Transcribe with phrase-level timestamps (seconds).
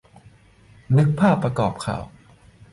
[0.97, 2.03] นึกว่าภาพประกอบข่าว